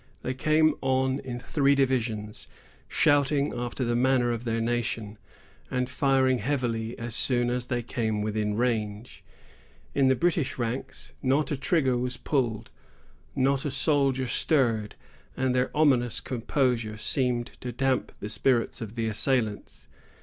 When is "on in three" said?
0.81-1.75